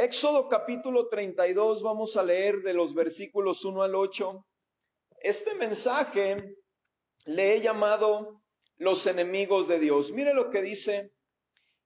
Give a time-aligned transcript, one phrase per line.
[0.00, 4.46] Éxodo capítulo 32, vamos a leer de los versículos 1 al 8.
[5.20, 6.56] Este mensaje
[7.26, 8.40] le he llamado
[8.78, 10.10] los enemigos de Dios.
[10.10, 11.12] Mire lo que dice.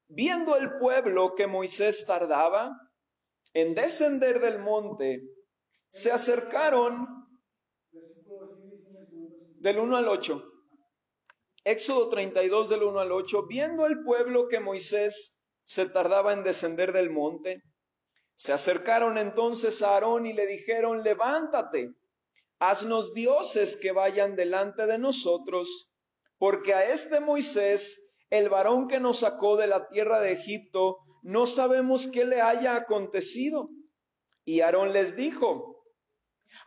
[0.07, 2.71] Viendo el pueblo que Moisés tardaba
[3.53, 5.21] en descender del monte,
[5.91, 7.09] se acercaron
[9.57, 10.53] del 1 al 8.
[11.65, 13.47] Éxodo 32 del 1 al 8.
[13.49, 17.61] Viendo el pueblo que Moisés se tardaba en descender del monte,
[18.37, 21.95] se acercaron entonces a Aarón y le dijeron, levántate,
[22.59, 25.93] haznos dioses que vayan delante de nosotros,
[26.39, 31.47] porque a este Moisés, el varón que nos sacó de la tierra de Egipto, no
[31.47, 33.71] sabemos qué le haya acontecido.
[34.45, 35.85] Y Aarón les dijo,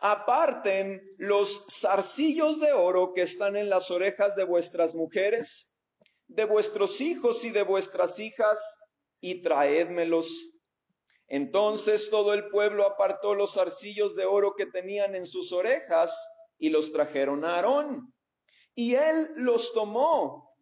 [0.00, 5.72] aparten los zarcillos de oro que están en las orejas de vuestras mujeres,
[6.26, 8.80] de vuestros hijos y de vuestras hijas,
[9.20, 10.57] y traédmelos
[11.28, 16.70] entonces todo el pueblo apartó los arcillos de oro que tenían en sus orejas y
[16.70, 18.14] los trajeron a Aarón.
[18.74, 20.56] Y él los tomó.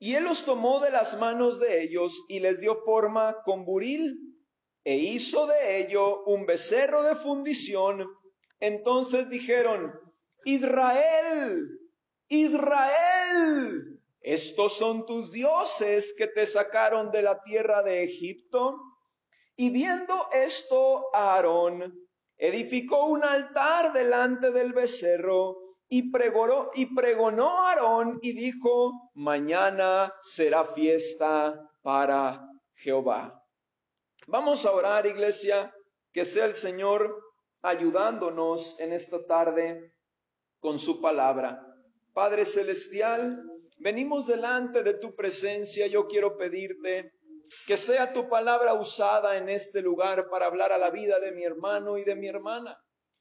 [0.00, 4.16] Y él los tomó de las manos de ellos y les dio forma con buril
[4.84, 8.06] e hizo de ello un becerro de fundición.
[8.60, 9.92] Entonces dijeron,
[10.44, 11.68] Israel,
[12.28, 18.76] Israel, estos son tus dioses que te sacaron de la tierra de Egipto.
[19.60, 25.56] Y viendo esto, Aarón edificó un altar delante del becerro
[25.88, 32.40] y pregonó, y pregonó Aarón y dijo, mañana será fiesta para
[32.76, 33.44] Jehová.
[34.28, 35.74] Vamos a orar, iglesia,
[36.12, 37.20] que sea el Señor
[37.60, 39.92] ayudándonos en esta tarde
[40.60, 41.60] con su palabra.
[42.12, 43.42] Padre Celestial,
[43.78, 45.88] venimos delante de tu presencia.
[45.88, 47.17] Yo quiero pedirte
[47.66, 51.44] que sea tu palabra usada en este lugar para hablar a la vida de mi
[51.44, 52.78] hermano y de mi hermana.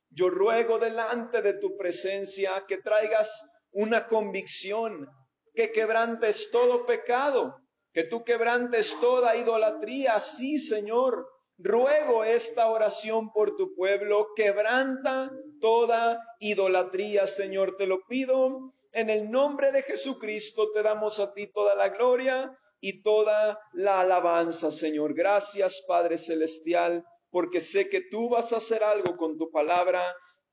[0.09, 5.07] Yo ruego delante de tu presencia que traigas una convicción,
[5.53, 7.57] que quebrantes todo pecado,
[7.94, 10.19] que tú quebrantes toda idolatría.
[10.19, 18.74] Sí, Señor, ruego esta oración por tu pueblo, quebranta toda idolatría, Señor, te lo pido.
[18.94, 24.01] En el nombre de Jesucristo te damos a ti toda la gloria y toda la
[24.01, 25.13] alabanza, Señor.
[25.13, 30.03] Gracias, Padre Celestial, porque sé que tú vas a hacer algo con tu palabra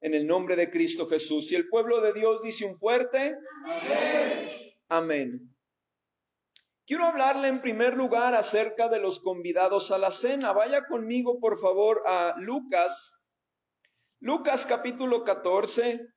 [0.01, 1.51] en el nombre de Cristo Jesús.
[1.53, 4.51] Y el pueblo de Dios dice un fuerte Amén.
[4.89, 5.55] Amén.
[6.87, 10.53] Quiero hablarle en primer lugar acerca de los convidados a la cena.
[10.53, 13.19] Vaya conmigo, por favor, a Lucas.
[14.21, 16.14] Lucas capítulo 14.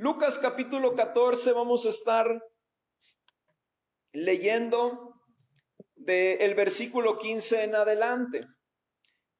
[0.00, 2.40] Lucas capítulo 14 vamos a estar
[4.12, 5.12] leyendo
[5.96, 8.42] del versículo 15 en adelante.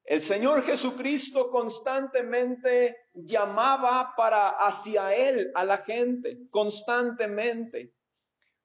[0.03, 7.93] El Señor Jesucristo constantemente llamaba para hacia Él a la gente, constantemente.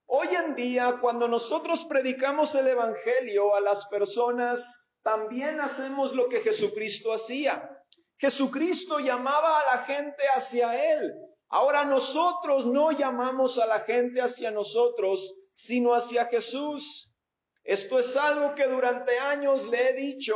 [0.07, 6.41] Hoy en día, cuando nosotros predicamos el Evangelio a las personas, también hacemos lo que
[6.41, 7.71] Jesucristo hacía.
[8.19, 11.34] Jesucristo llamaba a la gente hacia Él.
[11.55, 17.15] Ahora nosotros no llamamos a la gente hacia nosotros, sino hacia Jesús.
[17.63, 20.35] Esto es algo que durante años le he dicho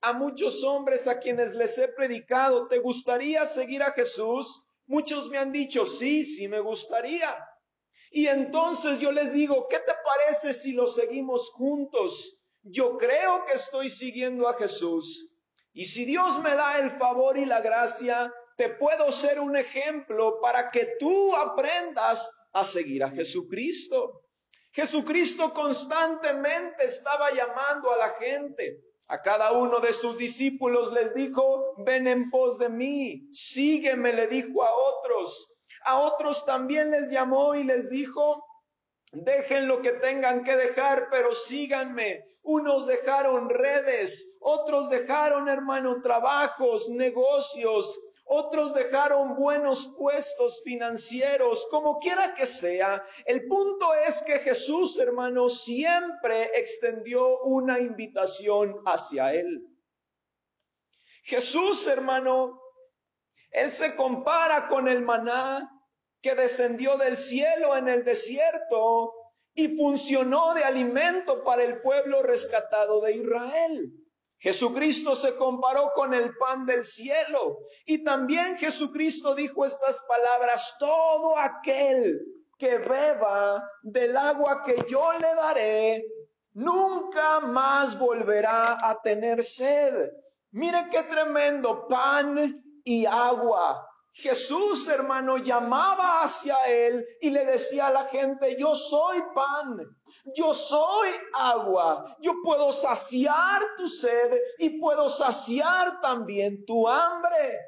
[0.00, 2.68] a muchos hombres a quienes les he predicado.
[2.68, 4.66] ¿Te gustaría seguir a Jesús?
[4.86, 7.36] Muchos me han dicho, sí, sí me gustaría.
[8.10, 12.42] Y entonces yo les digo, ¿qué te parece si lo seguimos juntos?
[12.62, 15.34] Yo creo que estoy siguiendo a Jesús.
[15.74, 20.40] Y si Dios me da el favor y la gracia, te puedo ser un ejemplo
[20.40, 24.22] para que tú aprendas a seguir a Jesucristo.
[24.72, 28.80] Jesucristo constantemente estaba llamando a la gente.
[29.08, 34.26] A cada uno de sus discípulos les dijo, ven en pos de mí, sígueme, le
[34.26, 35.54] dijo a otros.
[35.84, 38.42] A otros también les llamó y les dijo,
[39.12, 42.24] Dejen lo que tengan que dejar, pero síganme.
[42.42, 52.34] Unos dejaron redes, otros dejaron, hermano, trabajos, negocios, otros dejaron buenos puestos financieros, como quiera
[52.34, 53.04] que sea.
[53.24, 59.64] El punto es que Jesús, hermano, siempre extendió una invitación hacia él.
[61.22, 62.60] Jesús, hermano,
[63.52, 65.70] él se compara con el maná
[66.20, 69.14] que descendió del cielo en el desierto
[69.54, 74.05] y funcionó de alimento para el pueblo rescatado de Israel.
[74.38, 81.36] Jesucristo se comparó con el pan del cielo y también Jesucristo dijo estas palabras, todo
[81.38, 82.20] aquel
[82.58, 86.04] que beba del agua que yo le daré,
[86.52, 90.10] nunca más volverá a tener sed.
[90.52, 93.86] Mire qué tremendo pan y agua.
[94.16, 99.78] Jesús, hermano, llamaba hacia él y le decía a la gente, yo soy pan,
[100.34, 107.58] yo soy agua, yo puedo saciar tu sed y puedo saciar también tu hambre.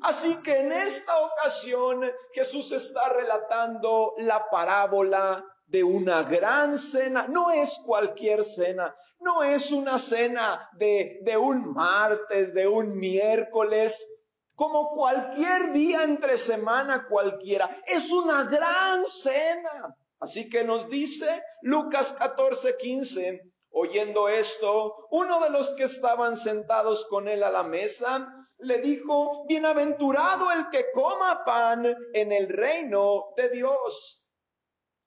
[0.00, 7.26] Así que en esta ocasión Jesús está relatando la parábola de una gran cena.
[7.28, 14.13] No es cualquier cena, no es una cena de, de un martes, de un miércoles,
[14.54, 17.68] como cualquier día entre semana cualquiera.
[17.86, 19.96] Es una gran cena.
[20.20, 27.06] Así que nos dice Lucas 14, 15, oyendo esto, uno de los que estaban sentados
[27.06, 33.32] con él a la mesa le dijo, bienaventurado el que coma pan en el reino
[33.36, 34.24] de Dios.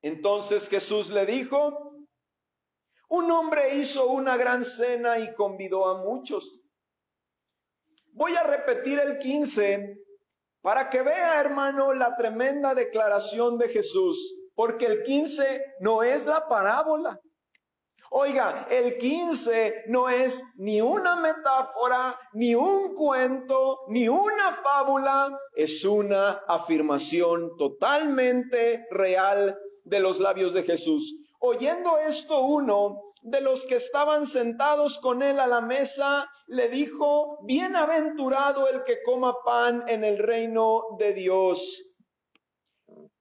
[0.02, 1.94] Entonces Jesús le dijo,
[3.10, 6.62] un hombre hizo una gran cena y convidó a muchos.
[8.18, 9.96] Voy a repetir el 15
[10.64, 16.48] para que vea, hermano, la tremenda declaración de Jesús, porque el 15 no es la
[16.48, 17.20] parábola.
[18.10, 25.86] Oiga, el 15 no es ni una metáfora, ni un cuento, ni una fábula, es
[25.86, 31.24] una afirmación totalmente real de los labios de Jesús.
[31.40, 37.40] Oyendo esto uno de los que estaban sentados con él a la mesa le dijo,
[37.44, 41.96] bienaventurado el que coma pan en el reino de Dios.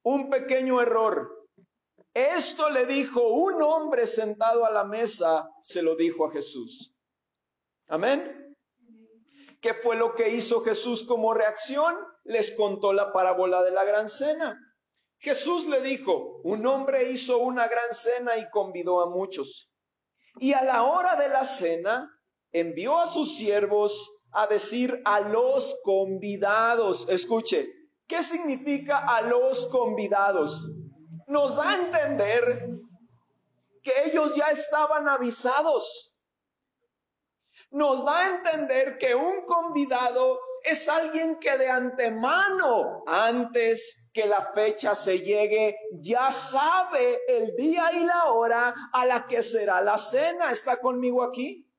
[0.02, 1.48] Un pequeño error.
[2.14, 6.94] Esto le dijo un hombre sentado a la mesa, se lo dijo a Jesús.
[7.88, 8.56] Amén.
[9.60, 11.94] ¿Qué fue lo que hizo Jesús como reacción?
[12.24, 14.58] Les contó la parábola de la gran cena.
[15.18, 19.72] Jesús le dijo, un hombre hizo una gran cena y convidó a muchos.
[20.38, 22.10] Y a la hora de la cena
[22.52, 27.68] envió a sus siervos a decir a los convidados, escuche,
[28.06, 30.68] ¿qué significa a los convidados?
[31.26, 32.68] Nos da a entender
[33.82, 36.16] que ellos ya estaban avisados
[37.70, 44.52] nos da a entender que un convidado es alguien que de antemano, antes que la
[44.52, 49.96] fecha se llegue, ya sabe el día y la hora a la que será la
[49.96, 50.50] cena.
[50.50, 51.70] ¿Está conmigo aquí?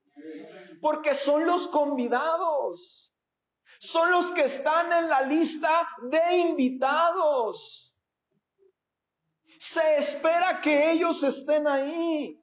[0.81, 3.13] Porque son los convidados.
[3.79, 7.93] Son los que están en la lista de invitados.
[9.59, 12.41] Se espera que ellos estén ahí.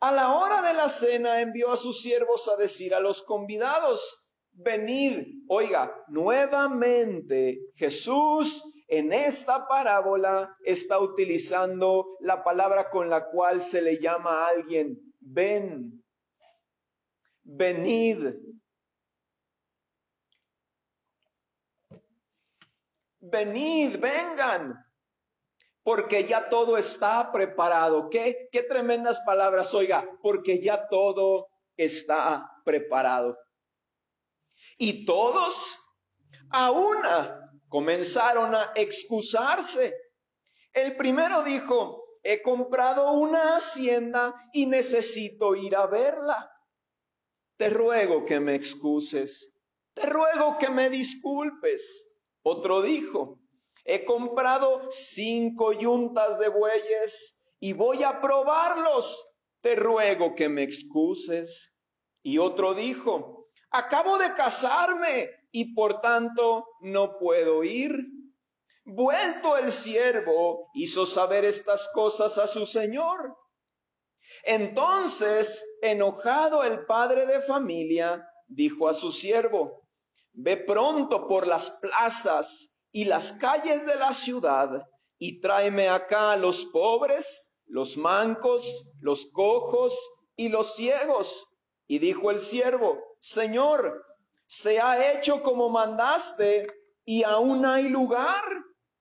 [0.00, 4.21] A la hora de la cena envió a sus siervos a decir a los convidados,
[4.52, 13.80] venid, oiga, nuevamente Jesús en esta parábola está utilizando la palabra con la cual se
[13.80, 16.04] le llama a alguien, ven,
[17.42, 18.34] venid.
[23.24, 24.74] Venid, vengan
[25.82, 28.08] porque ya todo está preparado.
[28.08, 28.48] ¿Qué?
[28.52, 33.36] Qué tremendas palabras, oiga, porque ya todo está preparado.
[34.84, 35.78] Y todos
[36.50, 39.94] a una comenzaron a excusarse.
[40.72, 46.50] El primero dijo, he comprado una hacienda y necesito ir a verla.
[47.56, 49.56] Te ruego que me excuses.
[49.94, 52.12] Te ruego que me disculpes.
[52.42, 53.38] Otro dijo,
[53.84, 59.38] He comprado cinco yuntas de bueyes y voy a probarlos.
[59.60, 61.78] Te ruego que me excuses.
[62.20, 63.41] Y otro dijo,
[63.72, 68.06] acabo de casarme y por tanto no puedo ir.
[68.84, 73.36] Vuelto el siervo, hizo saber estas cosas a su señor.
[74.44, 79.86] Entonces, enojado el padre de familia, dijo a su siervo,
[80.32, 84.86] ve pronto por las plazas y las calles de la ciudad
[85.18, 89.96] y tráeme acá a los pobres, los mancos, los cojos
[90.34, 91.46] y los ciegos.
[91.86, 94.04] Y dijo el siervo, Señor,
[94.46, 96.66] se ha hecho como mandaste
[97.04, 98.42] y aún hay lugar.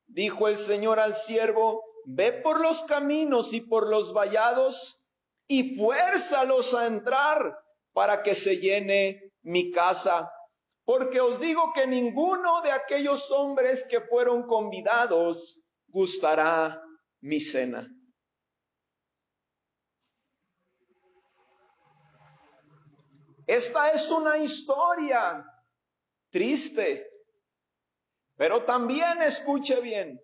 [0.07, 5.05] Dijo el Señor al siervo, ve por los caminos y por los vallados
[5.47, 7.57] y fuérzalos a entrar
[7.91, 10.31] para que se llene mi casa
[10.91, 16.81] porque os digo que ninguno de aquellos hombres que fueron convidados gustará
[17.21, 17.87] mi cena.
[23.51, 25.45] Esta es una historia
[26.29, 27.05] triste,
[28.37, 30.17] pero también escuche bien.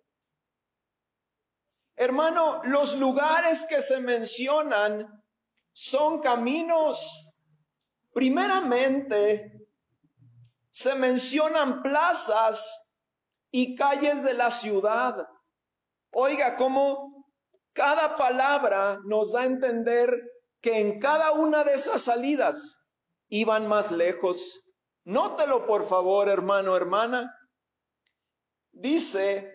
[1.94, 5.22] Hermano, los lugares que se mencionan
[5.74, 7.30] son caminos.
[8.14, 9.68] Primeramente,
[10.70, 12.96] se mencionan plazas
[13.50, 15.28] y calles de la ciudad.
[16.12, 17.30] Oiga, cómo
[17.74, 20.18] cada palabra nos da a entender
[20.62, 22.77] que en cada una de esas salidas
[23.28, 24.64] iban más lejos.
[25.04, 27.34] Nótelo por favor, hermano, hermana.
[28.72, 29.54] Dice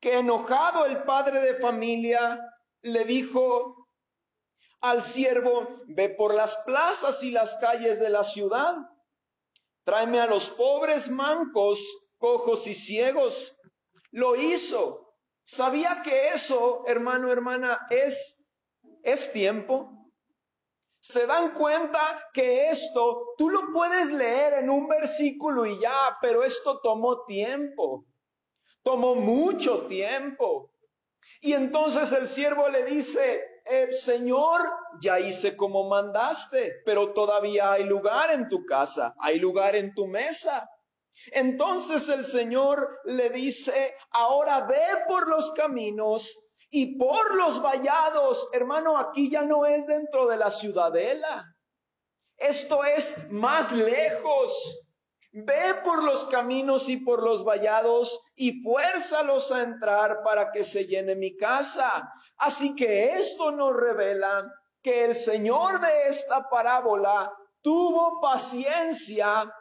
[0.00, 2.40] que enojado el padre de familia
[2.82, 3.88] le dijo
[4.80, 8.76] al siervo, ve por las plazas y las calles de la ciudad,
[9.84, 11.78] tráeme a los pobres mancos,
[12.16, 13.58] cojos y ciegos.
[14.10, 15.14] Lo hizo.
[15.44, 18.48] ¿Sabía que eso, hermano, hermana, es,
[19.02, 19.99] es tiempo?
[21.00, 26.44] Se dan cuenta que esto tú lo puedes leer en un versículo y ya, pero
[26.44, 28.06] esto tomó tiempo,
[28.82, 30.72] tomó mucho tiempo.
[31.40, 34.60] Y entonces el siervo le dice, eh, Señor,
[35.00, 40.06] ya hice como mandaste, pero todavía hay lugar en tu casa, hay lugar en tu
[40.06, 40.68] mesa.
[41.32, 48.96] Entonces el Señor le dice, ahora ve por los caminos y por los vallados, hermano,
[48.96, 51.44] aquí ya no es dentro de la ciudadela.
[52.36, 54.86] Esto es más lejos.
[55.32, 60.86] Ve por los caminos y por los vallados y fuérzalos a entrar para que se
[60.86, 62.08] llene mi casa.
[62.36, 64.48] Así que esto nos revela
[64.80, 69.52] que el Señor de esta parábola tuvo paciencia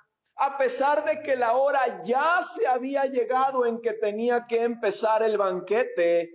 [0.41, 5.21] a pesar de que la hora ya se había llegado en que tenía que empezar
[5.21, 6.31] el banquete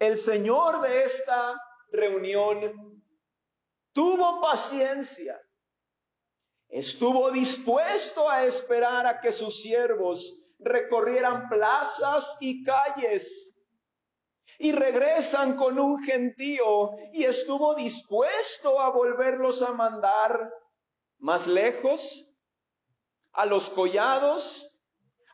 [0.00, 1.60] el Señor de esta
[1.92, 3.04] reunión
[3.92, 5.38] tuvo paciencia,
[6.68, 13.58] estuvo dispuesto a esperar a que sus siervos recorrieran plazas y calles
[14.58, 20.50] y regresan con un gentío y estuvo dispuesto a volverlos a mandar
[21.18, 22.34] más lejos,
[23.32, 24.80] a los collados,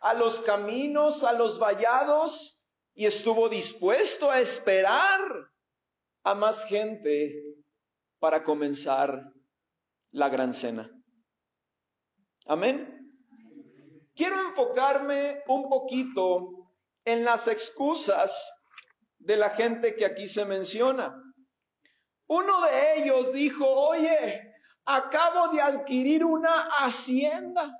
[0.01, 2.56] a los caminos, a los vallados,
[2.97, 5.21] y estuvo dispuesto a esperar
[6.25, 7.31] a más gente
[8.19, 9.33] para comenzar
[10.13, 10.91] la gran cena.
[12.47, 12.95] Amén.
[14.15, 16.73] Quiero enfocarme un poquito
[17.05, 18.51] en las excusas
[19.19, 21.15] de la gente que aquí se menciona.
[22.29, 24.55] Uno de ellos dijo, oye,
[24.87, 27.79] acabo de adquirir una hacienda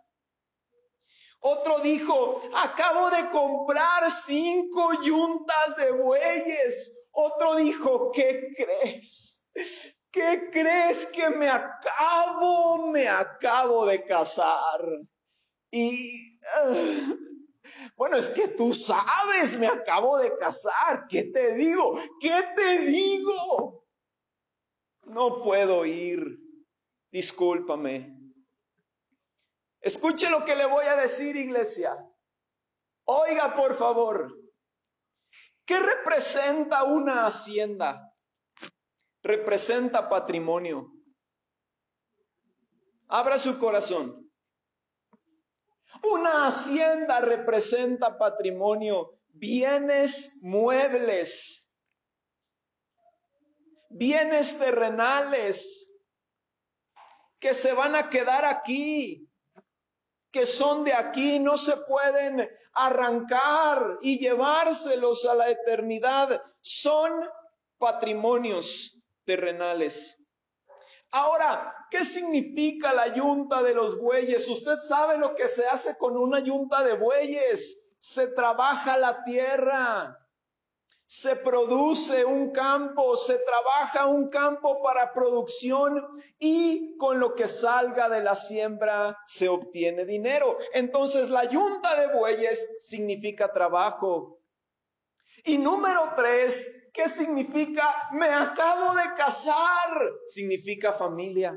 [1.41, 7.07] otro dijo, acabo de comprar cinco yuntas de bueyes.
[7.13, 9.49] Otro dijo, ¿qué crees?
[10.11, 14.81] ¿Qué crees que me acabo, me acabo de casar?
[15.71, 17.15] Y, ah,
[17.97, 21.07] bueno, es que tú sabes, me acabo de casar.
[21.09, 21.99] ¿Qué te digo?
[22.21, 23.85] ¿Qué te digo?
[25.05, 26.39] No puedo ir.
[27.11, 28.16] Discúlpame.
[29.87, 31.97] Escuche lo que le voy a decir, iglesia.
[33.05, 34.37] Oiga, por favor.
[35.65, 38.13] ¿Qué representa una hacienda?
[39.23, 40.91] Representa patrimonio.
[43.07, 44.29] Abra su corazón.
[46.03, 51.73] Una hacienda representa patrimonio, bienes muebles,
[53.89, 55.97] bienes terrenales
[57.39, 59.26] que se van a quedar aquí,
[60.37, 66.43] que son de aquí no se pueden arrancar y llevárselos a la eternidad.
[66.61, 67.11] Son
[67.79, 70.23] patrimonios terrenales.
[71.11, 74.47] Ahora, ¿qué significa la yunta de los bueyes?
[74.47, 77.95] Usted sabe lo que se hace con una yunta de bueyes.
[77.99, 80.19] Se trabaja la tierra
[81.07, 86.05] se produce un campo, se trabaja un campo para producción
[86.39, 90.59] y con lo que salga de la siembra se obtiene dinero.
[90.73, 94.41] Entonces la yunta de bueyes significa trabajo.
[95.45, 98.09] Y número tres, ¿qué significa?
[98.11, 100.13] Me acabo de casar.
[100.27, 101.57] Significa familia.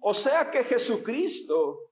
[0.00, 1.85] O sea que Jesucristo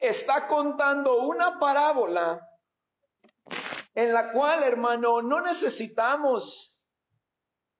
[0.00, 2.40] está contando una parábola
[3.94, 6.82] en la cual, hermano, no necesitamos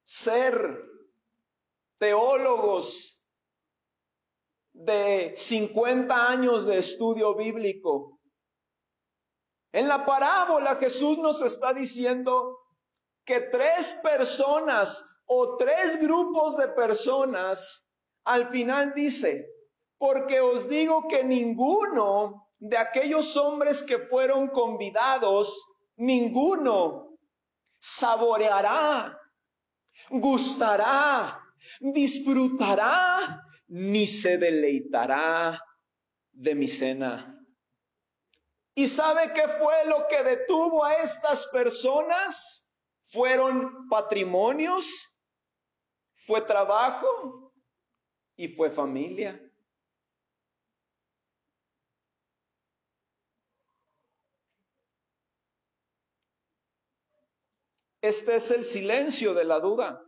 [0.04, 0.84] ser
[1.98, 3.24] teólogos
[4.72, 8.20] de 50 años de estudio bíblico.
[9.72, 12.58] En la parábola Jesús nos está diciendo
[13.24, 17.86] que tres personas o tres grupos de personas
[18.24, 19.46] al final dice,
[20.00, 25.54] porque os digo que ninguno de aquellos hombres que fueron convidados
[25.96, 27.18] ninguno
[27.78, 29.14] saboreará,
[30.08, 31.38] gustará,
[31.78, 35.62] disfrutará, ni se deleitará
[36.32, 37.38] de mi cena.
[38.74, 42.72] ¿Y sabe qué fue lo que detuvo a estas personas?
[43.08, 44.86] Fueron patrimonios,
[46.14, 47.52] fue trabajo
[48.34, 49.38] y fue familia.
[58.00, 60.02] Este es el silencio de la duda.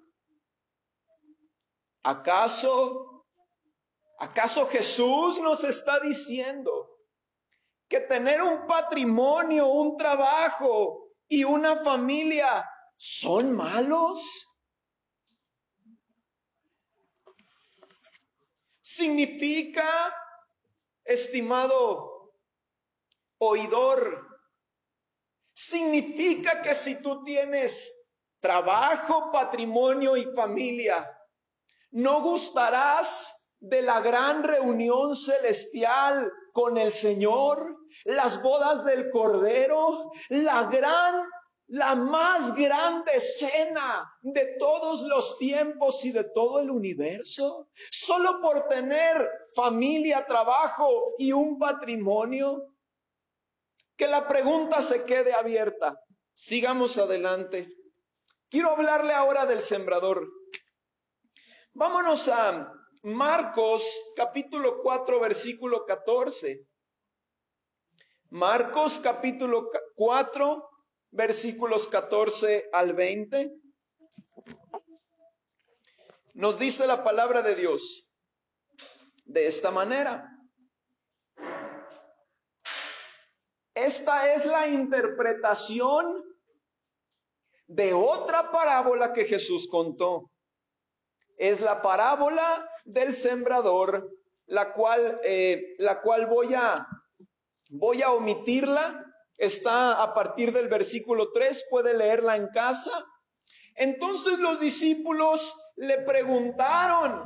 [2.03, 3.27] ¿Acaso,
[4.19, 6.99] acaso Jesús nos está diciendo
[7.89, 14.49] que tener un patrimonio, un trabajo y una familia son malos?
[18.81, 20.15] Significa,
[21.05, 22.35] estimado
[23.39, 24.32] oidor,
[25.69, 31.09] Significa que si tú tienes trabajo, patrimonio y familia,
[31.93, 40.65] no gustarás de la gran reunión celestial con el Señor, las bodas del Cordero, la
[40.65, 41.29] gran,
[41.69, 48.67] la más grande cena de todos los tiempos y de todo el universo, solo por
[48.67, 52.73] tener familia, trabajo y un patrimonio
[53.97, 55.99] que la pregunta se quede abierta.
[56.35, 57.69] Sigamos adelante.
[58.49, 60.29] Quiero hablarle ahora del sembrador.
[61.75, 62.73] Vámonos a
[63.03, 63.85] Marcos
[64.17, 66.67] capítulo 4 versículo 14.
[68.31, 70.71] Marcos capítulo 4
[71.11, 73.53] versículos 14 al 20.
[76.35, 78.11] Nos dice la palabra de Dios
[79.27, 80.32] de esta manera.
[83.75, 86.23] Esta es la interpretación
[87.67, 90.31] de otra parábola que Jesús contó.
[91.39, 94.11] Es la parábola del sembrador,
[94.47, 96.87] la cual, eh, la cual voy a,
[97.71, 99.07] voy a omitirla.
[99.39, 102.93] Está a partir del versículo 3, puede leerla en casa.
[103.75, 107.25] Entonces los discípulos le preguntaron,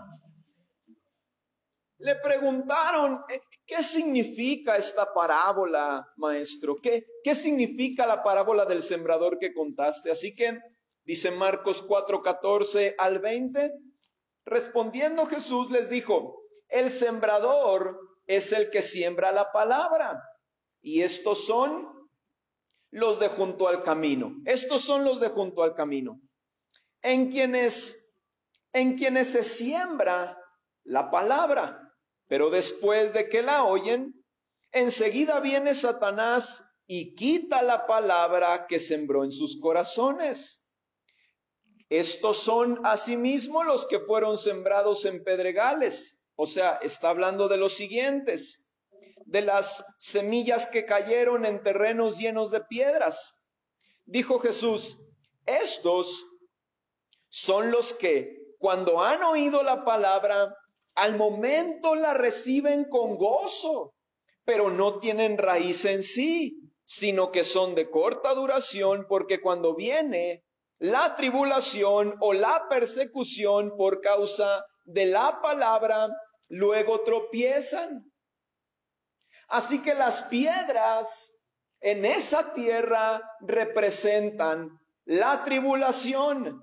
[1.98, 6.76] le preguntaron, eh, ¿qué significa esta parábola, maestro?
[6.82, 10.10] ¿Qué, ¿Qué significa la parábola del sembrador que contaste?
[10.10, 10.58] Así que
[11.04, 13.72] dice Marcos 4, 14 al 20,
[14.44, 20.22] respondiendo Jesús les dijo, el sembrador es el que siembra la palabra.
[20.82, 22.08] Y estos son
[22.90, 24.36] los de junto al camino.
[24.44, 26.20] Estos son los de junto al camino.
[27.02, 28.12] En quienes,
[28.72, 30.38] en quienes se siembra
[30.84, 31.85] la palabra.
[32.28, 34.14] Pero después de que la oyen,
[34.72, 40.66] enseguida viene Satanás y quita la palabra que sembró en sus corazones.
[41.88, 46.24] Estos son asimismo los que fueron sembrados en pedregales.
[46.34, 48.68] O sea, está hablando de los siguientes,
[49.24, 53.44] de las semillas que cayeron en terrenos llenos de piedras.
[54.04, 55.00] Dijo Jesús,
[55.46, 56.24] estos
[57.28, 60.54] son los que cuando han oído la palabra
[60.96, 63.94] al momento la reciben con gozo,
[64.44, 70.44] pero no tienen raíz en sí, sino que son de corta duración porque cuando viene
[70.78, 76.08] la tribulación o la persecución por causa de la palabra,
[76.48, 78.10] luego tropiezan.
[79.48, 81.42] Así que las piedras
[81.80, 86.62] en esa tierra representan la tribulación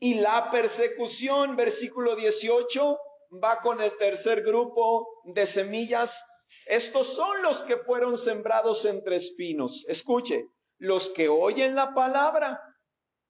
[0.00, 2.98] y la persecución, versículo 18,
[3.32, 6.24] va con el tercer grupo de semillas.
[6.66, 9.84] Estos son los que fueron sembrados entre espinos.
[9.88, 12.60] Escuche, los que oyen la palabra,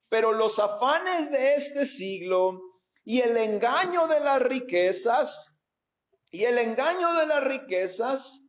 [0.09, 2.61] pero los afanes de este siglo
[3.03, 5.59] y el engaño de las riquezas,
[6.31, 8.47] y el engaño de las riquezas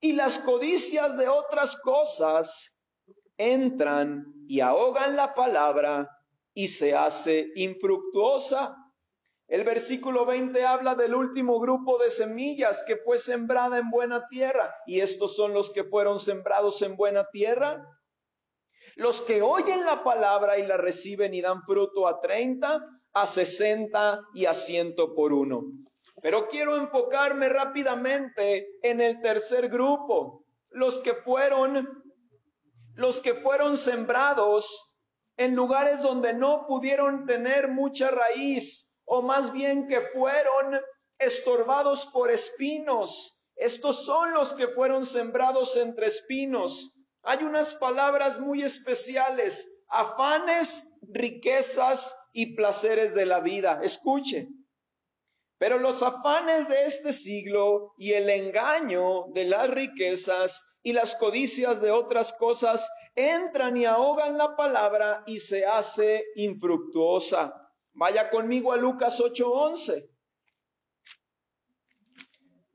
[0.00, 2.78] y las codicias de otras cosas
[3.38, 6.08] entran y ahogan la palabra
[6.52, 8.76] y se hace infructuosa.
[9.46, 14.74] El versículo 20 habla del último grupo de semillas que fue sembrada en buena tierra.
[14.86, 17.86] Y estos son los que fueron sembrados en buena tierra.
[18.96, 22.80] Los que oyen la palabra y la reciben y dan fruto a 30,
[23.12, 25.64] a 60 y a 100 por uno.
[26.22, 30.46] Pero quiero enfocarme rápidamente en el tercer grupo.
[30.70, 32.02] Los que fueron,
[32.94, 34.98] los que fueron sembrados
[35.36, 40.80] en lugares donde no pudieron tener mucha raíz o más bien que fueron
[41.18, 43.44] estorbados por espinos.
[43.56, 47.00] Estos son los que fueron sembrados entre espinos.
[47.26, 53.80] hay unas palabras muy especiales, afanes, riquezas y placeres de la vida.
[53.82, 54.48] Escuche.
[55.56, 61.80] Pero los afanes de este siglo y el engaño de las riquezas y las codicias
[61.80, 67.63] de otras cosas entran y ahogan la palabra y se hace infructuosa.
[67.94, 70.10] Vaya conmigo a Lucas 8:11.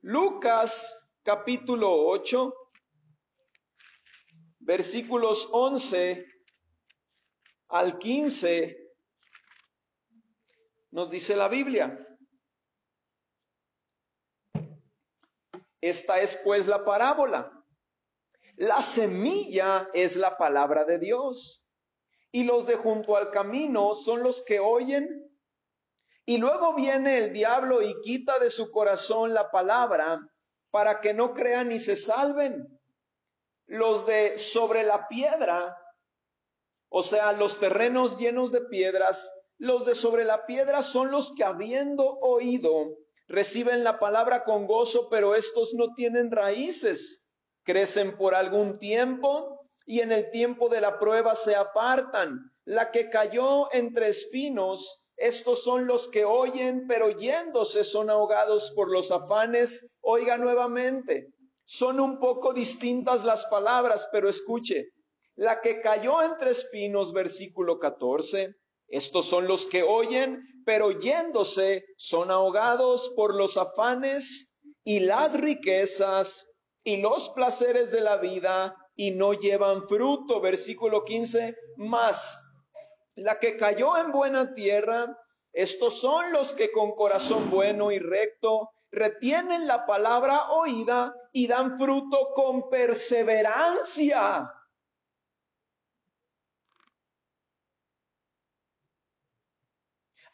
[0.01, 2.53] Lucas capítulo 8,
[4.59, 6.25] versículos 11
[7.67, 8.77] al 15,
[10.91, 12.05] nos dice la Biblia.
[15.81, 17.51] Esta es pues la parábola.
[18.55, 21.68] La semilla es la palabra de Dios.
[22.31, 25.29] Y los de junto al camino son los que oyen.
[26.25, 30.19] Y luego viene el diablo y quita de su corazón la palabra
[30.69, 32.79] para que no crean ni se salven
[33.69, 35.77] los de sobre la piedra,
[36.89, 41.43] o sea, los terrenos llenos de piedras, los de sobre la piedra son los que
[41.43, 47.29] habiendo oído, reciben la palabra con gozo, pero estos no tienen raíces,
[47.63, 49.58] crecen por algún tiempo
[49.89, 52.51] y en el tiempo de la prueba se apartan.
[52.63, 58.91] La que cayó entre espinos, estos son los que oyen, pero yéndose son ahogados por
[58.91, 59.97] los afanes.
[60.01, 61.33] Oiga nuevamente,
[61.65, 64.89] son un poco distintas las palabras, pero escuche,
[65.35, 68.53] la que cayó entre espinos, versículo 14,
[68.89, 76.45] estos son los que oyen, pero yéndose son ahogados por los afanes y las riquezas
[76.83, 80.41] y los placeres de la vida y no llevan fruto.
[80.41, 82.37] Versículo 15, más
[83.15, 85.17] la que cayó en buena tierra,
[85.53, 91.77] estos son los que con corazón bueno y recto retienen la palabra oída y dan
[91.77, 94.53] fruto con perseverancia.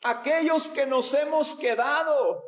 [0.01, 2.43] Aquellos que nos hemos quedado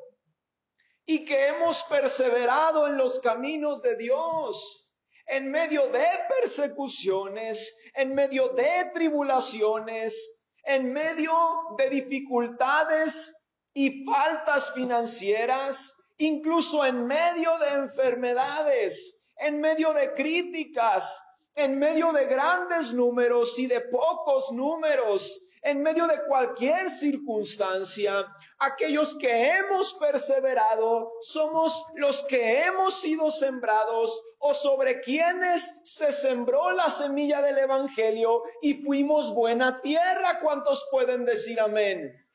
[1.05, 4.86] y que hemos perseverado en los caminos de Dios,
[5.27, 6.05] en medio de
[6.39, 11.33] persecuciones, en medio de tribulaciones, en medio
[11.77, 13.33] de dificultades
[13.73, 21.23] y faltas financieras, incluso en medio de enfermedades, en medio de críticas,
[21.55, 28.25] en medio de grandes números y de pocos números, en medio de cualquier circunstancia,
[28.59, 36.71] aquellos que hemos perseverado somos los que hemos sido sembrados o sobre quienes se sembró
[36.71, 40.39] la semilla del Evangelio y fuimos buena tierra.
[40.41, 42.26] ¿Cuántos pueden decir amén?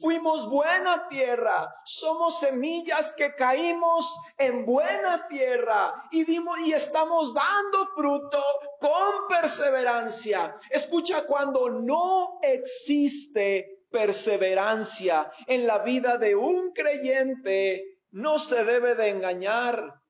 [0.00, 7.86] Fuimos buena tierra, somos semillas que caímos en buena tierra y dimos y estamos dando
[7.94, 8.42] fruto
[8.80, 10.58] con perseverancia.
[10.70, 19.08] Escucha cuando no existe perseverancia en la vida de un creyente, no se debe de
[19.08, 20.00] engañar.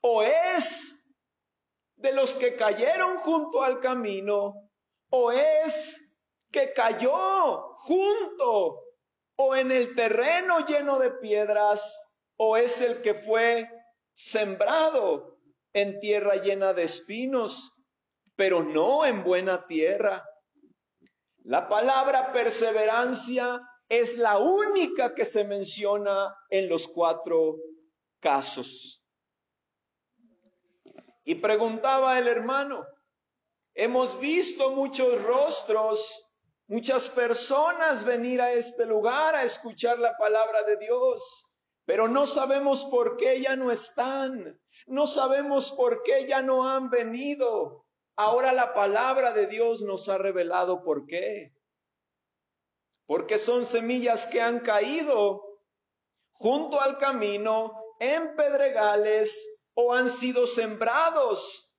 [0.00, 1.12] O es
[1.96, 4.54] de los que cayeron junto al camino,
[5.08, 6.16] o es
[6.52, 8.84] que cayó junto
[9.36, 13.68] o en el terreno lleno de piedras o es el que fue
[14.14, 15.38] sembrado
[15.72, 17.82] en tierra llena de espinos,
[18.36, 20.24] pero no en buena tierra.
[21.44, 27.56] La palabra perseverancia es la única que se menciona en los cuatro
[28.20, 29.02] casos.
[31.24, 32.84] Y preguntaba el hermano,
[33.74, 36.29] hemos visto muchos rostros
[36.70, 41.52] muchas personas venir a este lugar a escuchar la palabra de Dios,
[41.84, 46.88] pero no sabemos por qué ya no están, no sabemos por qué ya no han
[46.88, 47.86] venido.
[48.14, 51.52] Ahora la palabra de Dios nos ha revelado por qué.
[53.04, 55.42] Porque son semillas que han caído
[56.34, 61.76] junto al camino, en pedregales o han sido sembrados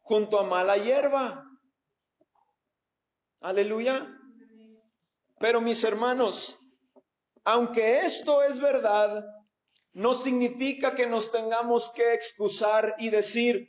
[0.00, 1.49] junto a mala hierba.
[3.40, 4.06] Aleluya.
[5.38, 6.58] Pero mis hermanos,
[7.44, 9.24] aunque esto es verdad,
[9.92, 13.66] no significa que nos tengamos que excusar y decir,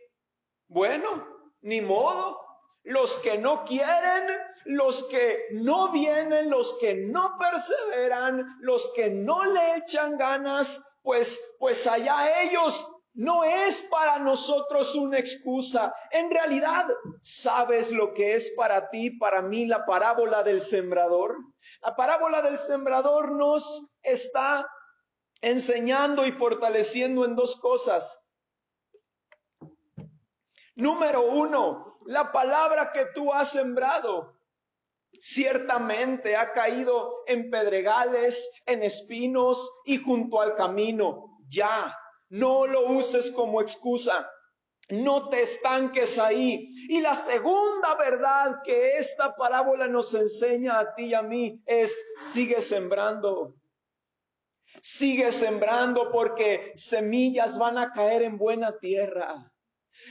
[0.67, 1.25] bueno,
[1.61, 2.37] ni modo,
[2.83, 4.27] los que no quieren,
[4.65, 11.55] los que no vienen, los que no perseveran, los que no le echan ganas, pues,
[11.59, 15.93] pues allá ellos, no es para nosotros una excusa.
[16.11, 16.87] En realidad,
[17.21, 21.37] ¿sabes lo que es para ti, para mí, la parábola del sembrador?
[21.81, 24.67] La parábola del sembrador nos está
[25.41, 28.27] enseñando y fortaleciendo en dos cosas.
[30.75, 34.39] Número uno, la palabra que tú has sembrado
[35.19, 41.37] ciertamente ha caído en pedregales, en espinos y junto al camino.
[41.47, 41.95] Ya,
[42.31, 44.29] no lo uses como excusa.
[44.89, 46.69] No te estanques ahí.
[46.89, 51.93] Y la segunda verdad que esta parábola nos enseña a ti y a mí es
[52.33, 53.55] sigue sembrando.
[54.81, 59.51] Sigue sembrando porque semillas van a caer en buena tierra.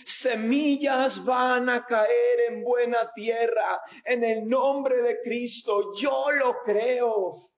[0.05, 5.95] Semillas van a caer en buena tierra en el nombre de Cristo.
[5.95, 7.50] Yo lo creo.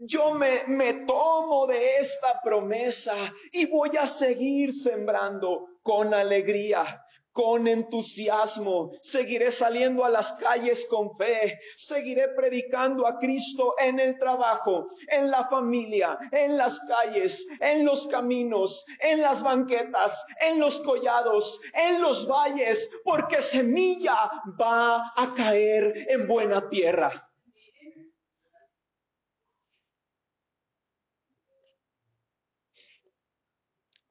[0.00, 3.16] Yo me, me tomo de esta promesa
[3.50, 8.92] y voy a seguir sembrando con alegría, con entusiasmo.
[9.02, 11.58] Seguiré saliendo a las calles con fe.
[11.74, 18.06] Seguiré predicando a Cristo en el trabajo, en la familia, en las calles, en los
[18.06, 24.30] caminos, en las banquetas, en los collados, en los valles, porque semilla
[24.60, 27.27] va a caer en buena tierra.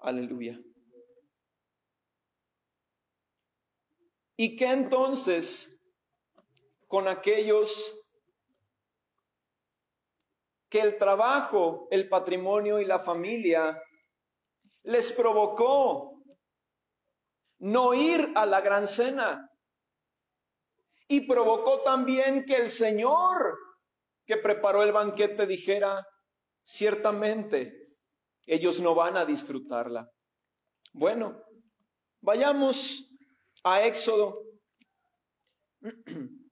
[0.08, 0.58] Aleluya.
[4.38, 5.84] ¿Y qué entonces
[6.88, 7.94] con aquellos
[10.70, 13.84] que el trabajo, el patrimonio y la familia
[14.84, 16.24] les provocó
[17.60, 19.52] no ir a la gran cena?
[21.10, 23.58] Y provocó también que el Señor
[24.26, 26.08] que preparó el banquete dijera,
[26.64, 27.87] ciertamente,
[28.48, 30.10] ellos no van a disfrutarla.
[30.94, 31.44] Bueno,
[32.22, 33.14] vayamos
[33.64, 34.42] a Éxodo.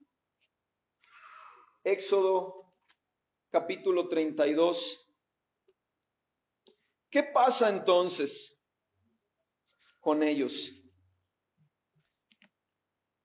[1.82, 2.74] Éxodo
[3.50, 5.02] capítulo 32.
[7.10, 8.60] ¿Qué pasa entonces
[10.00, 10.70] con ellos?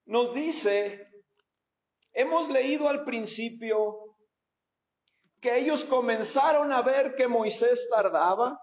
[0.05, 1.09] Nos dice,
[2.13, 4.10] hemos leído al principio
[5.41, 8.59] que ellos comenzaron a ver que Moisés tardaba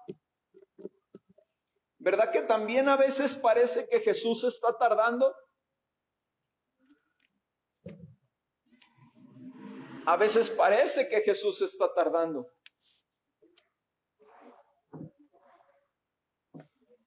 [2.01, 5.35] ¿Verdad que también a veces parece que Jesús está tardando?
[10.07, 12.51] A veces parece que Jesús está tardando.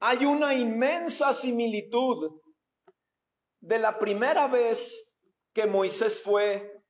[0.01, 2.41] Hay una inmensa similitud
[3.61, 5.17] de la primera vez
[5.53, 6.80] que Moisés fue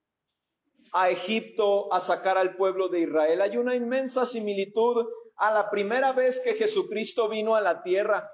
[0.91, 3.41] a Egipto a sacar al pueblo de Israel.
[3.41, 5.06] Hay una inmensa similitud
[5.38, 8.30] a la primera vez que Jesucristo vino a la tierra.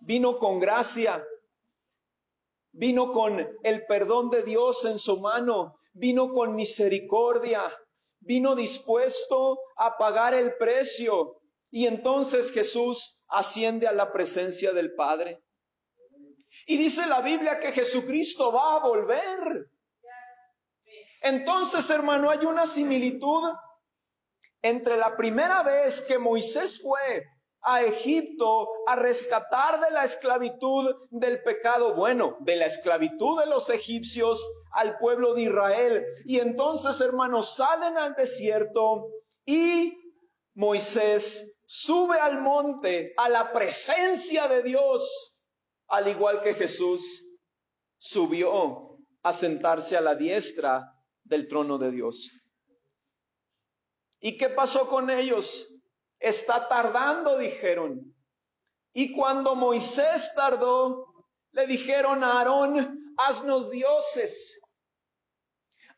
[0.00, 1.24] Vino con gracia,
[2.70, 7.62] vino con el perdón de Dios en su mano, vino con misericordia,
[8.20, 11.40] vino dispuesto a pagar el precio.
[11.70, 15.42] Y entonces Jesús asciende a la presencia del Padre.
[16.66, 19.70] Y dice la Biblia que Jesucristo va a volver.
[21.20, 23.42] Entonces, hermano, hay una similitud
[24.62, 27.26] entre la primera vez que Moisés fue
[27.62, 33.68] a Egipto a rescatar de la esclavitud del pecado, bueno, de la esclavitud de los
[33.70, 36.04] egipcios al pueblo de Israel.
[36.24, 39.08] Y entonces, hermanos, salen al desierto
[39.44, 39.96] y
[40.54, 45.42] Moisés sube al monte a la presencia de Dios,
[45.88, 47.02] al igual que Jesús
[47.98, 50.94] subió a sentarse a la diestra
[51.28, 52.32] del trono de Dios.
[54.20, 55.74] ¿Y qué pasó con ellos?
[56.18, 58.14] Está tardando, dijeron.
[58.92, 61.06] Y cuando Moisés tardó,
[61.52, 64.60] le dijeron a Aarón, haznos dioses.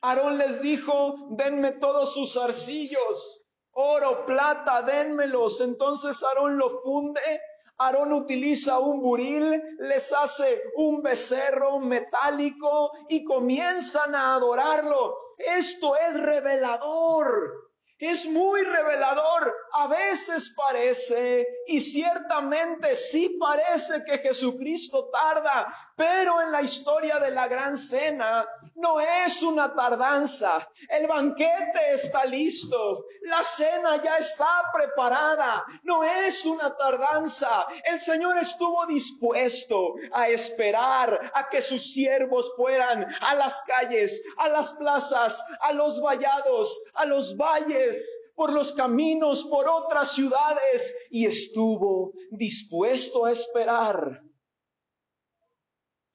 [0.03, 5.61] Aarón les dijo, denme todos sus arcillos, oro, plata, denmelos.
[5.61, 7.41] Entonces Aarón lo funde
[7.81, 15.17] Aarón utiliza un buril, les hace un becerro metálico y comienzan a adorarlo.
[15.39, 17.70] Esto es revelador
[18.01, 19.55] es muy revelador.
[19.73, 27.31] A veces parece, y ciertamente sí parece que Jesucristo tarda, pero en la historia de
[27.31, 30.69] la gran cena no es una tardanza.
[30.89, 33.05] El banquete está listo.
[33.23, 35.65] La cena ya está preparada.
[35.83, 37.67] No es una tardanza.
[37.85, 44.49] El Señor estuvo dispuesto a esperar a que sus siervos fueran a las calles, a
[44.49, 47.90] las plazas, a los vallados, a los valles
[48.35, 54.23] por los caminos, por otras ciudades, y estuvo dispuesto a esperar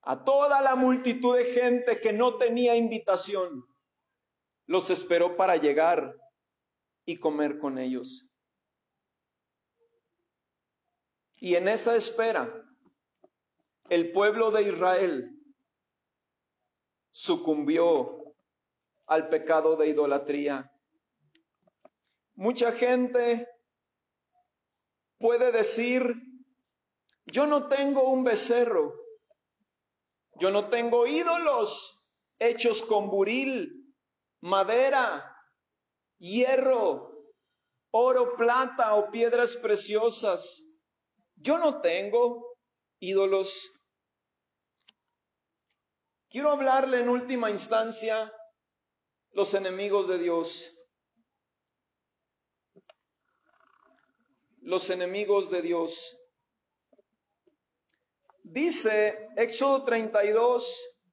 [0.01, 3.65] a toda la multitud de gente que no tenía invitación.
[4.67, 6.15] Los esperó para llegar
[7.05, 8.27] y comer con ellos.
[11.35, 12.65] Y en esa espera,
[13.89, 15.31] el pueblo de Israel
[17.11, 18.35] sucumbió
[19.05, 20.71] al pecado de idolatría.
[22.35, 23.47] Mucha gente
[25.17, 26.15] puede decir,
[27.25, 28.93] yo no tengo un becerro,
[30.39, 33.95] yo no tengo ídolos hechos con buril,
[34.41, 35.35] madera,
[36.17, 37.15] hierro,
[37.91, 40.61] oro, plata o piedras preciosas.
[41.35, 42.57] Yo no tengo
[42.99, 43.71] ídolos.
[46.29, 48.31] Quiero hablarle en última instancia
[49.31, 50.74] los enemigos de Dios.
[54.65, 56.19] Los enemigos de Dios.
[58.41, 61.05] Dice Éxodo 32,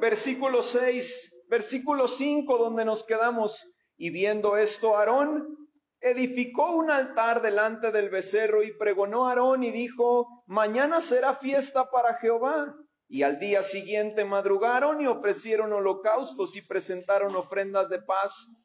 [0.00, 3.74] versículo 6, versículo 5, donde nos quedamos.
[3.96, 5.56] Y viendo esto, Aarón
[5.98, 11.90] edificó un altar delante del becerro y pregonó a Aarón y dijo, mañana será fiesta
[11.90, 12.76] para Jehová.
[13.08, 18.62] Y al día siguiente madrugaron y ofrecieron holocaustos y presentaron ofrendas de paz.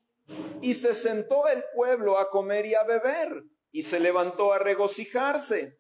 [0.62, 5.78] Y se sentó el pueblo a comer y a beber, y se levantó a regocijarse.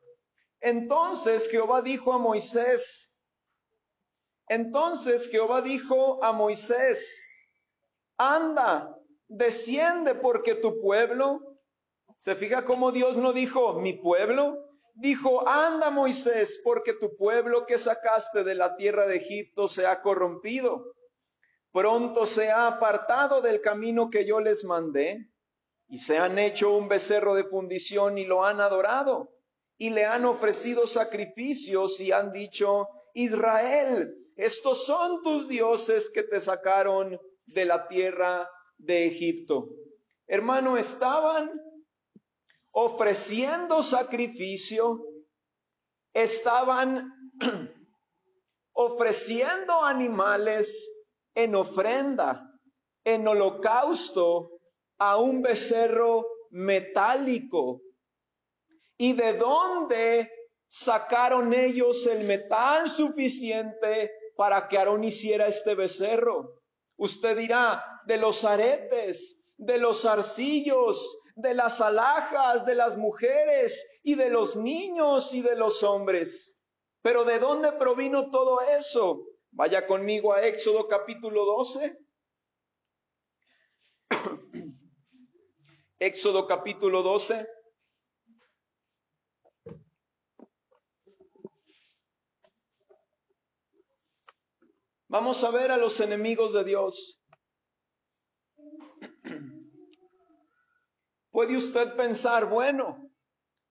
[0.62, 3.09] Entonces Jehová dijo a Moisés,
[4.49, 7.23] entonces Jehová dijo a Moisés,
[8.17, 8.95] anda,
[9.27, 11.39] desciende porque tu pueblo,
[12.17, 14.57] se fija cómo Dios no dijo mi pueblo,
[14.95, 20.01] dijo, anda Moisés porque tu pueblo que sacaste de la tierra de Egipto se ha
[20.01, 20.93] corrompido,
[21.71, 25.29] pronto se ha apartado del camino que yo les mandé
[25.88, 29.36] y se han hecho un becerro de fundición y lo han adorado
[29.77, 36.39] y le han ofrecido sacrificios y han dicho, Israel, estos son tus dioses que te
[36.39, 39.69] sacaron de la tierra de Egipto.
[40.27, 41.49] Hermano, estaban
[42.71, 45.01] ofreciendo sacrificio,
[46.13, 47.12] estaban
[48.73, 50.98] ofreciendo animales
[51.35, 52.51] en ofrenda,
[53.03, 54.59] en holocausto
[54.97, 57.81] a un becerro metálico
[59.01, 60.29] ¿Y de dónde
[60.67, 66.55] sacaron ellos el metal suficiente para que Aarón hiciera este becerro?
[66.97, 74.15] Usted dirá, de los aretes, de los arcillos, de las alhajas, de las mujeres y
[74.15, 76.61] de los niños y de los hombres.
[77.01, 79.23] Pero ¿de dónde provino todo eso?
[79.51, 81.99] Vaya conmigo a Éxodo capítulo 12.
[85.99, 87.47] Éxodo capítulo 12.
[95.07, 97.19] Vamos a ver a los enemigos de Dios.
[101.31, 103.12] Puede usted pensar, bueno,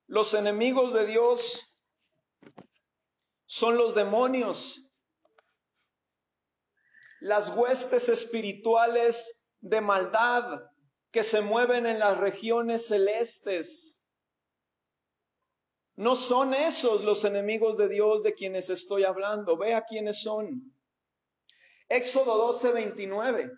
[0.09, 1.77] los enemigos de Dios
[3.47, 4.88] son los demonios,
[7.21, 10.61] las huestes espirituales de maldad
[11.11, 14.05] que se mueven en las regiones celestes.
[15.97, 19.57] No son esos los enemigos de Dios de quienes estoy hablando.
[19.57, 20.73] Vea quiénes son.
[21.89, 23.51] Éxodo 12, 29.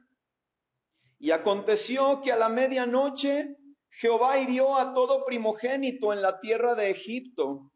[1.18, 3.56] Y aconteció que a la medianoche
[3.90, 7.69] Jehová hirió a todo primogénito en la tierra de Egipto,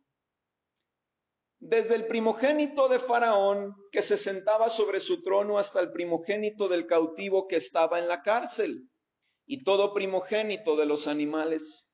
[1.65, 6.87] desde el primogénito de Faraón que se sentaba sobre su trono hasta el primogénito del
[6.87, 8.91] cautivo que estaba en la cárcel,
[9.47, 11.91] y todo primogénito de los animales.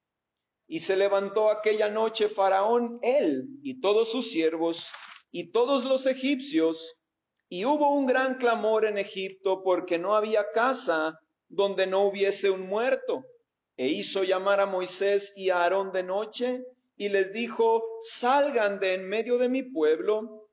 [0.66, 4.90] Y se levantó aquella noche Faraón, él y todos sus siervos,
[5.30, 7.04] y todos los egipcios,
[7.48, 11.16] y hubo un gran clamor en Egipto porque no había casa
[11.48, 13.24] donde no hubiese un muerto.
[13.76, 16.64] E hizo llamar a Moisés y a Aarón de noche
[17.00, 20.50] y les dijo, salgan de en medio de mi pueblo,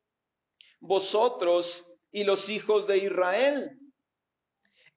[0.80, 3.78] vosotros y los hijos de Israel,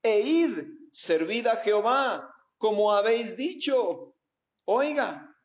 [0.01, 0.59] e id,
[0.93, 4.15] servid a Jehová, como habéis dicho.
[4.63, 5.35] Oiga,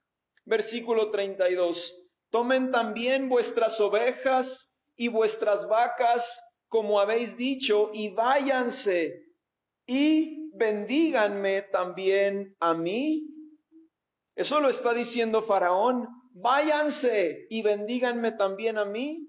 [0.44, 9.24] versículo 32, tomen también vuestras ovejas y vuestras vacas como habéis dicho, y váyanse
[9.86, 13.26] y bendíganme también a mí.
[14.37, 16.07] Eso lo está diciendo Faraón.
[16.34, 19.26] Váyanse y bendíganme también a mí.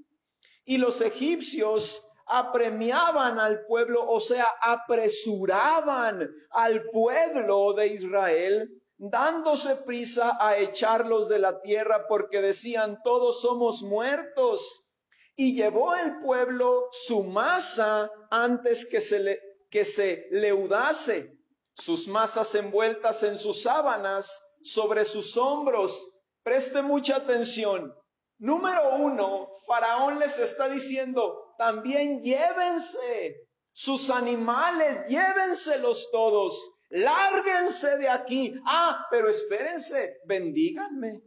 [0.66, 10.38] Y los egipcios apremiaban al pueblo, o sea, apresuraban al pueblo de Israel, dándose prisa
[10.42, 14.92] a echarlos de la tierra porque decían, todos somos muertos
[15.38, 19.40] y llevó el pueblo su masa antes que se, le,
[19.70, 21.38] que se leudase,
[21.76, 26.20] sus masas envueltas en sus sábanas sobre sus hombros.
[26.44, 27.94] Preste mucha atención.
[28.40, 38.54] Número uno, Faraón les está diciendo, también llévense sus animales, llévenselos todos, lárguense de aquí.
[38.66, 41.22] Ah, pero espérense, bendíganme.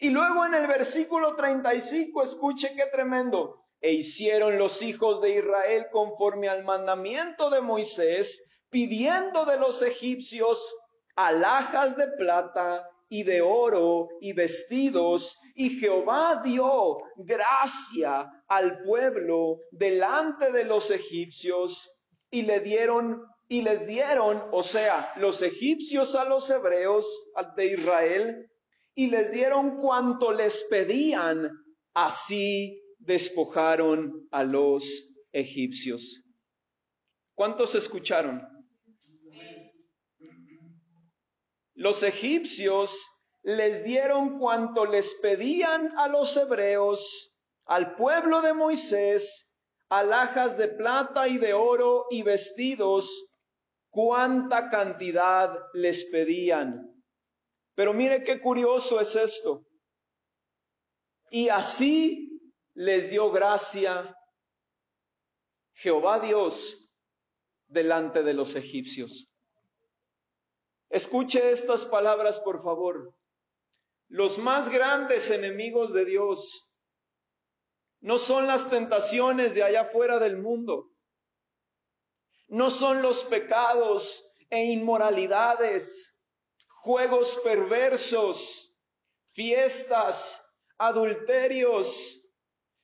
[0.00, 3.60] Y luego en el versículo 35, escuche qué tremendo.
[3.80, 10.74] E hicieron los hijos de Israel conforme al mandamiento de Moisés, pidiendo de los egipcios
[11.16, 20.50] alhajas de plata y de oro y vestidos, y Jehová dio gracia al pueblo delante
[20.52, 21.90] de los egipcios,
[22.30, 27.06] y le dieron y les dieron, o sea, los egipcios a los hebreos
[27.56, 28.50] de Israel,
[28.94, 31.50] y les dieron cuanto les pedían,
[31.92, 36.22] así despojaron a los egipcios.
[37.34, 38.53] ¿Cuántos escucharon?
[41.74, 42.96] Los egipcios
[43.42, 49.58] les dieron cuanto les pedían a los hebreos, al pueblo de Moisés,
[49.88, 53.34] alhajas de plata y de oro y vestidos,
[53.90, 56.90] cuánta cantidad les pedían.
[57.74, 59.66] Pero mire qué curioso es esto.
[61.30, 62.40] Y así
[62.74, 64.16] les dio gracia
[65.74, 66.88] Jehová Dios
[67.66, 69.33] delante de los egipcios.
[70.94, 73.16] Escuche estas palabras, por favor.
[74.06, 76.72] Los más grandes enemigos de Dios
[77.98, 80.92] no son las tentaciones de allá fuera del mundo,
[82.46, 86.22] no son los pecados e inmoralidades,
[86.68, 88.78] juegos perversos,
[89.32, 92.24] fiestas, adulterios.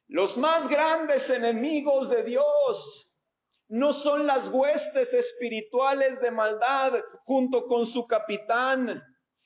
[0.09, 3.10] Los más grandes enemigos de Dios
[3.71, 6.95] no son las huestes espirituales de maldad
[7.25, 9.01] junto con su capitán,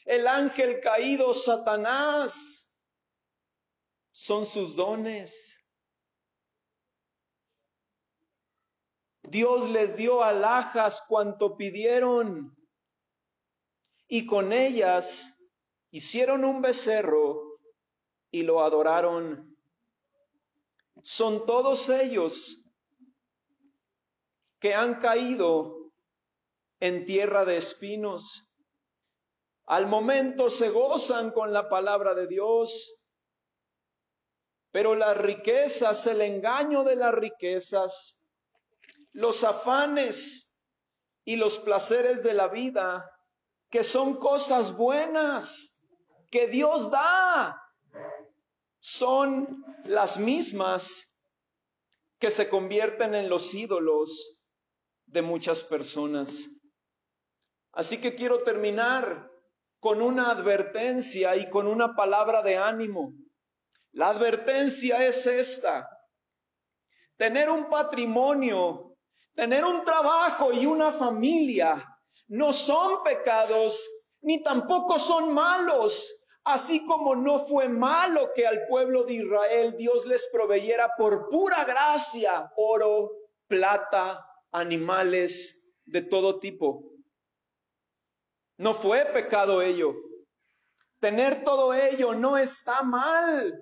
[0.06, 2.74] el ángel caído Satanás.
[4.12, 5.60] Son sus dones.
[9.24, 12.56] Dios les dio alhajas cuanto pidieron
[14.08, 15.38] y con ellas
[15.90, 17.58] hicieron un becerro
[18.30, 19.54] y lo adoraron.
[21.02, 22.63] Son todos ellos
[24.64, 25.92] que han caído
[26.80, 28.50] en tierra de espinos.
[29.66, 33.04] Al momento se gozan con la palabra de Dios,
[34.70, 38.24] pero las riquezas, el engaño de las riquezas,
[39.12, 40.56] los afanes
[41.26, 43.10] y los placeres de la vida,
[43.68, 45.78] que son cosas buenas
[46.30, 47.60] que Dios da,
[48.80, 51.14] son las mismas
[52.18, 54.40] que se convierten en los ídolos
[55.14, 56.50] de muchas personas.
[57.72, 59.30] Así que quiero terminar
[59.78, 63.12] con una advertencia y con una palabra de ánimo.
[63.92, 65.88] La advertencia es esta.
[67.16, 68.96] Tener un patrimonio,
[69.34, 71.86] tener un trabajo y una familia
[72.26, 73.88] no son pecados
[74.20, 80.06] ni tampoco son malos, así como no fue malo que al pueblo de Israel Dios
[80.06, 83.10] les proveyera por pura gracia oro,
[83.46, 86.92] plata, animales de todo tipo.
[88.56, 89.94] No fue pecado ello.
[91.00, 93.52] Tener todo ello no está mal.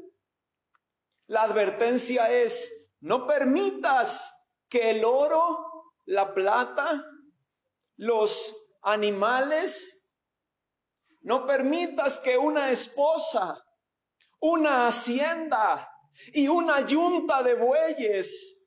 [1.26, 4.30] La advertencia es, no permitas
[4.68, 7.02] que el oro, la plata,
[7.96, 10.10] los animales,
[11.22, 13.64] no permitas que una esposa,
[14.40, 15.88] una hacienda
[16.34, 18.61] y una yunta de bueyes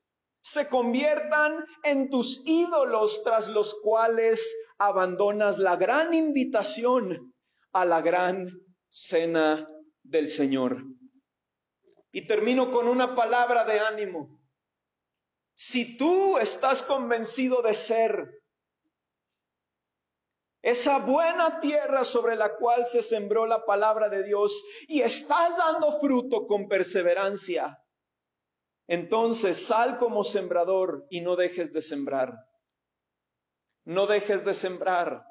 [0.46, 7.34] se conviertan en tus ídolos tras los cuales abandonas la gran invitación
[7.74, 8.52] a la gran
[8.88, 9.68] cena
[10.04, 10.84] del Señor.
[12.12, 14.39] Y termino con una palabra de ánimo.
[15.56, 18.43] Si tú estás convencido de ser
[20.62, 26.00] esa buena tierra sobre la cual se sembró la palabra de Dios y estás dando
[26.00, 27.80] fruto con perseverancia,
[28.88, 32.48] entonces sal como sembrador y no dejes de sembrar.
[33.84, 35.26] No dejes de sembrar.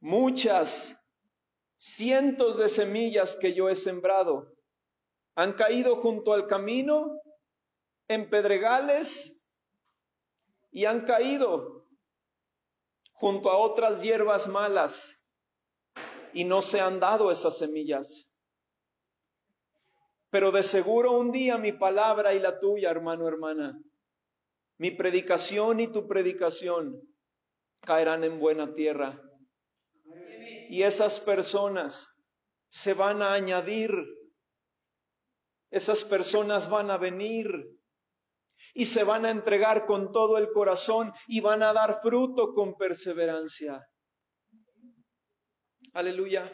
[0.00, 1.04] Muchas,
[1.76, 4.54] cientos de semillas que yo he sembrado
[5.36, 7.20] han caído junto al camino,
[8.06, 9.44] en pedregales,
[10.70, 11.86] y han caído
[13.12, 15.26] junto a otras hierbas malas,
[16.32, 18.33] y no se han dado esas semillas.
[20.34, 23.80] Pero de seguro un día mi palabra y la tuya, hermano, hermana,
[24.78, 27.00] mi predicación y tu predicación
[27.82, 29.22] caerán en buena tierra.
[30.70, 32.20] Y esas personas
[32.68, 33.92] se van a añadir.
[35.70, 37.46] Esas personas van a venir
[38.74, 42.74] y se van a entregar con todo el corazón y van a dar fruto con
[42.74, 43.86] perseverancia.
[45.92, 46.44] Aleluya.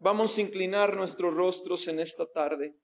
[0.00, 2.76] Vamos a inclinar nuestros rostros en esta tarde.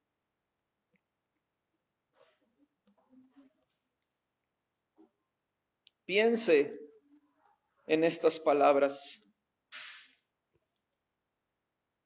[6.04, 6.76] Piense
[7.86, 9.22] en estas palabras.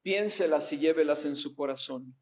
[0.03, 2.19] Piénselas y llévelas en su corazón.